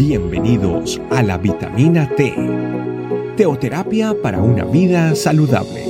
[0.00, 2.34] Bienvenidos a la vitamina T,
[3.36, 5.84] teoterapia para una vida saludable.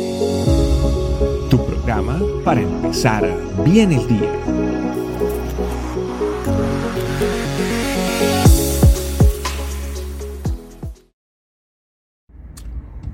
[1.48, 3.24] Tu programa para empezar
[3.64, 4.32] bien el día.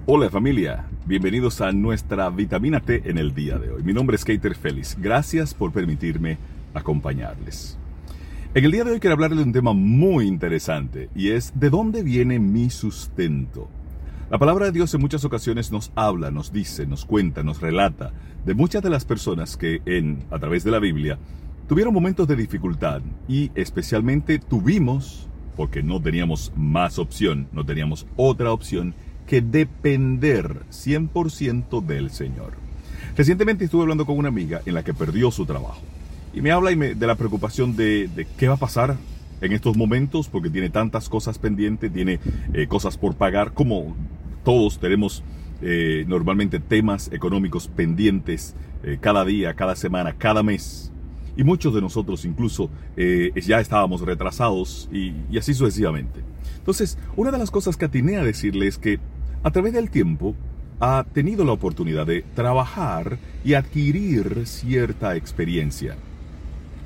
[0.06, 3.82] Hola familia, bienvenidos a nuestra vitamina T en el día de hoy.
[3.82, 6.38] Mi nombre es Kater Félix, gracias por permitirme
[6.72, 7.76] acompañarles.
[8.56, 11.68] En el día de hoy quiero hablarles de un tema muy interesante y es ¿de
[11.68, 13.68] dónde viene mi sustento?
[14.30, 18.12] La palabra de Dios en muchas ocasiones nos habla, nos dice, nos cuenta, nos relata
[18.46, 21.18] de muchas de las personas que en a través de la Biblia
[21.68, 28.52] tuvieron momentos de dificultad y especialmente tuvimos porque no teníamos más opción, no teníamos otra
[28.52, 28.94] opción
[29.26, 32.54] que depender 100% del Señor.
[33.18, 35.82] Recientemente estuve hablando con una amiga en la que perdió su trabajo.
[36.36, 38.98] Y me habla de la preocupación de, qué va a pasar
[39.40, 42.20] en estos momentos, porque tiene tantas cosas pendientes, tiene
[42.52, 43.96] eh, cosas por pagar, como
[44.44, 45.22] todos tenemos
[45.62, 50.92] eh, normalmente temas económicos pendientes eh, cada día, cada semana, cada mes.
[51.38, 56.20] Y muchos de nosotros incluso ya estábamos retrasados y, y así sucesivamente.
[56.58, 58.98] Entonces, una de las cosas que atiné a decirle es que
[59.42, 60.34] a través del tiempo
[60.80, 65.96] ha tenido la oportunidad de trabajar y adquirir cierta experiencia.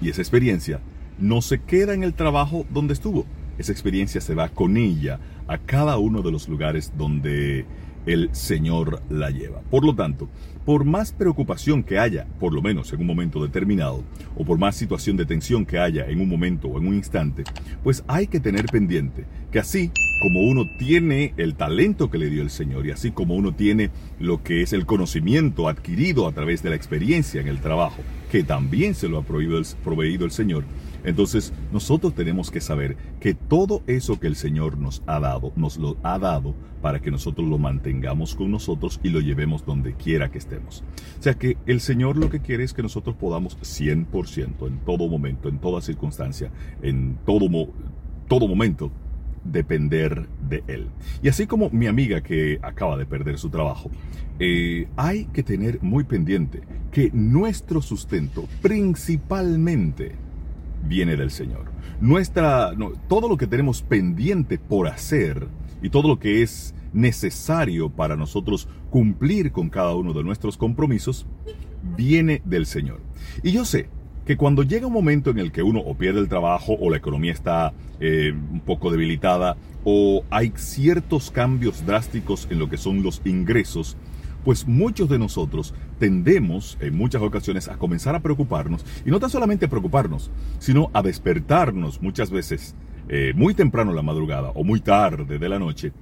[0.01, 0.81] Y esa experiencia
[1.19, 3.27] no se queda en el trabajo donde estuvo.
[3.59, 7.67] Esa experiencia se va con ella a cada uno de los lugares donde
[8.07, 9.61] el Señor la lleva.
[9.71, 10.29] Por lo tanto,
[10.65, 14.03] por más preocupación que haya, por lo menos en un momento determinado,
[14.37, 17.45] o por más situación de tensión que haya en un momento o en un instante,
[17.83, 22.43] pues hay que tener pendiente que así como uno tiene el talento que le dio
[22.43, 23.91] el Señor y así como uno tiene
[24.21, 28.45] lo que es el conocimiento adquirido a través de la experiencia en el trabajo, que
[28.45, 30.65] también se lo ha proveído el, Señor,
[31.05, 35.79] entonces nosotros tenemos que saber que todo eso que el Señor nos ha dado, nos
[35.79, 40.31] lo ha dado para que nosotros lo mantengamos con nosotros y lo llevemos donde quiera
[40.31, 40.85] que estemos.
[41.19, 45.09] O sea que el Señor lo que quiere es que nosotros podamos 100% en todo
[45.09, 46.51] momento, en toda circunstancia,
[46.83, 47.49] en todo,
[48.29, 48.91] todo momento,
[49.45, 50.89] depender de Él.
[51.23, 53.91] Y así como mi amiga que acaba de perder su trabajo,
[54.39, 60.13] eh, hay que tener muy pendiente que nuestro sustento principalmente
[60.87, 61.71] viene del Señor.
[62.01, 62.73] Nuestra,
[63.09, 65.49] todo lo que tenemos pendiente por hacer
[65.83, 71.27] y todo lo que es necesario para nosotros cumplir con cada uno de nuestros compromisos
[71.97, 73.01] viene del Señor.
[73.43, 73.89] Y yo sé
[74.31, 76.99] que cuando llega un momento en el que uno o pierde el trabajo o la
[76.99, 83.03] economía está eh, un poco debilitada o hay ciertos cambios drásticos en lo que son
[83.03, 83.97] los ingresos,
[84.45, 89.31] pues muchos de nosotros tendemos en muchas ocasiones a comenzar a preocuparnos, y no tan
[89.31, 90.31] solamente a preocuparnos,
[90.61, 92.77] sino a despertarnos muchas veces
[93.09, 95.93] eh, muy temprano en la madrugada o muy tarde de la noche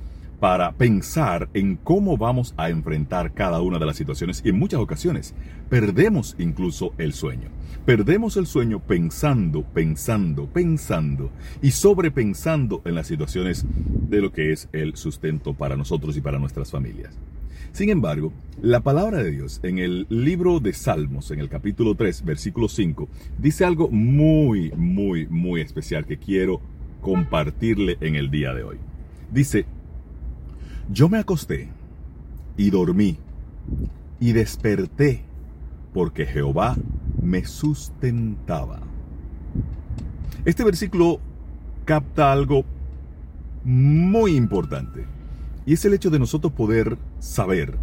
[0.41, 4.81] para pensar en cómo vamos a enfrentar cada una de las situaciones y en muchas
[4.81, 5.35] ocasiones
[5.69, 7.49] perdemos incluso el sueño.
[7.85, 11.31] Perdemos el sueño pensando, pensando, pensando
[11.63, 13.67] y sobrepensando en las situaciones
[14.09, 17.19] de lo que es el sustento para nosotros y para nuestras familias.
[17.73, 18.33] Sin embargo,
[18.63, 23.09] la palabra de Dios en el libro de Salmos, en el capítulo 3, versículo 5,
[23.39, 26.61] dice algo muy, muy, muy especial que quiero
[27.01, 28.79] compartirle en el día de hoy.
[29.31, 29.67] Dice,
[30.91, 31.69] yo me acosté
[32.57, 33.19] y dormí
[34.21, 35.23] y desperté
[35.93, 36.77] porque Jehová
[37.23, 38.81] me sustentaba.
[40.45, 41.21] Este versículo
[41.85, 42.65] capta algo
[43.65, 45.05] muy importante
[45.67, 47.77] y es el hecho de nosotros poder saber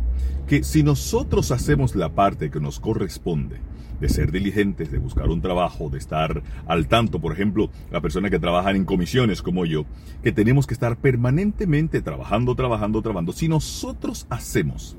[0.48, 3.60] que si nosotros hacemos la parte que nos corresponde,
[4.00, 8.30] de ser diligentes, de buscar un trabajo, de estar al tanto, por ejemplo, la persona
[8.30, 9.86] que trabaja en comisiones como yo,
[10.24, 13.34] que tenemos que estar permanentemente trabajando, trabajando, trabajando.
[13.34, 14.98] Si nosotros hacemos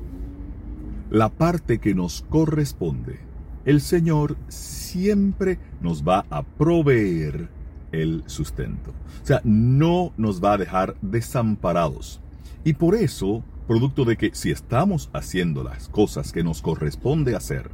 [1.10, 3.20] la parte que nos corresponde,
[3.64, 7.48] el Señor siempre nos va a proveer
[7.92, 8.92] el sustento.
[9.22, 12.20] O sea, no nos va a dejar desamparados.
[12.66, 17.70] Y por eso, producto de que si estamos haciendo las cosas que nos corresponde hacer,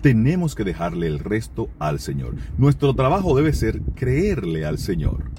[0.00, 2.34] tenemos que dejarle el resto al Señor.
[2.58, 5.30] Nuestro trabajo debe ser creerle al Señor.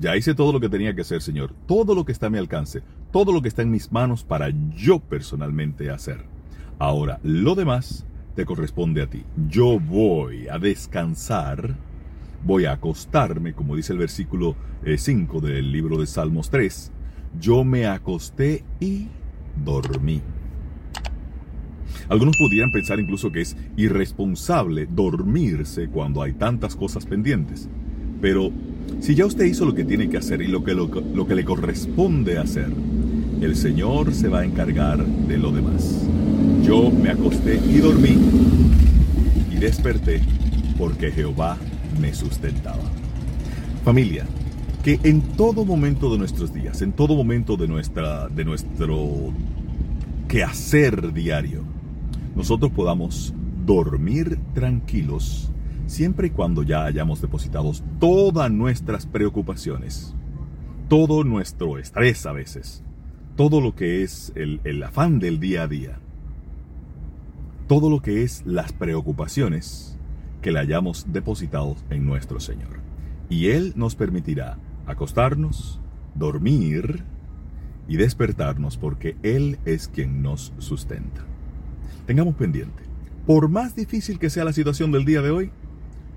[0.00, 2.38] Ya hice todo lo que tenía que hacer, Señor, todo lo que está a mi
[2.38, 2.82] alcance,
[3.12, 6.24] todo lo que está en mis manos para yo personalmente hacer.
[6.78, 9.24] Ahora, lo demás te corresponde a ti.
[9.50, 11.76] Yo voy a descansar,
[12.46, 16.92] voy a acostarme, como dice el versículo 5 eh, del libro de Salmos 3,
[17.40, 19.08] yo me acosté y
[19.64, 20.20] dormí.
[22.08, 27.68] Algunos pudieran pensar incluso que es irresponsable dormirse cuando hay tantas cosas pendientes.
[28.20, 28.52] Pero
[29.00, 31.44] Si ya usted hizo lo que tiene que hacer y lo que, lo que le
[31.44, 32.72] corresponde hacer,
[33.40, 36.06] el Señor se va a encargar de lo demás.
[36.62, 38.16] Yo me acosté y dormí
[39.52, 40.22] y desperté
[40.78, 41.58] porque Jehová
[42.00, 42.84] me sustentaba.
[43.84, 44.24] Familia,
[44.84, 49.32] que en todo momento de nuestros días, en todo momento de, nuestra, de nuestro
[50.28, 51.62] quehacer diario,
[52.36, 53.32] nosotros podamos
[53.64, 55.50] dormir tranquilos
[55.86, 60.14] siempre y cuando ya hayamos depositado todas nuestras preocupaciones,
[60.90, 62.84] todo nuestro estrés a veces,
[63.36, 65.98] todo lo que es el, el afán del día a día,
[67.68, 69.98] todo lo que es las preocupaciones
[70.42, 72.80] que le hayamos depositado en nuestro Señor.
[73.30, 75.80] Y Él nos permitirá acostarnos,
[76.14, 77.04] dormir
[77.88, 81.22] y despertarnos porque Él es quien nos sustenta.
[82.06, 82.82] Tengamos pendiente,
[83.26, 85.50] por más difícil que sea la situación del día de hoy,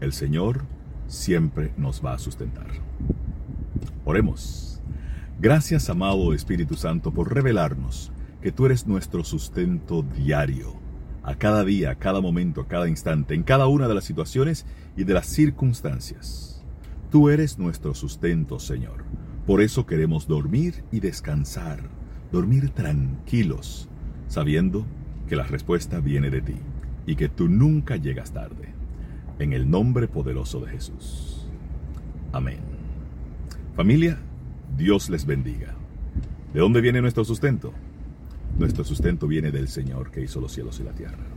[0.01, 0.63] el Señor
[1.07, 2.67] siempre nos va a sustentar.
[4.05, 4.81] Oremos.
[5.39, 8.11] Gracias, amado Espíritu Santo, por revelarnos
[8.41, 10.73] que tú eres nuestro sustento diario,
[11.23, 14.65] a cada día, a cada momento, a cada instante, en cada una de las situaciones
[14.95, 16.56] y de las circunstancias.
[17.09, 19.06] Tú eres nuestro sustento, Señor.
[19.45, 21.80] Por eso queremos dormir y descansar,
[22.33, 23.88] dormir tranquilos,
[24.27, 24.86] sabiendo
[25.30, 26.56] que la respuesta viene de ti
[27.06, 28.74] y que tú nunca llegas tarde.
[29.39, 31.48] En el nombre poderoso de Jesús.
[32.33, 32.59] Amén.
[33.75, 34.19] Familia,
[34.75, 35.75] Dios les bendiga.
[36.53, 37.74] ¿De dónde viene nuestro sustento?
[38.57, 41.37] Nuestro sustento viene del Señor que hizo los cielos y la tierra.